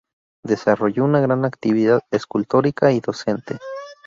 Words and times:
Desarrolló 0.43 1.05
una 1.05 1.19
gran 1.19 1.45
actividad 1.45 2.01
escultórica 2.09 2.91
y 2.91 3.01
docente. 3.01 3.59